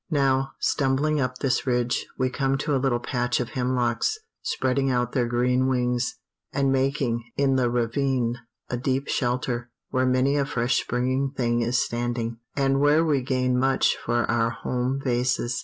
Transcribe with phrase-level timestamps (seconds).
[0.09, 5.11] Now, stumbling up this ridge, we come to a little patch of hemlocks, spreading out
[5.11, 6.15] their green wings,
[6.51, 8.35] and making, in the ravine,
[8.67, 13.59] a deep shelter, where many a fresh springing thing is standing, and where we gain
[13.59, 15.59] much for our home vases.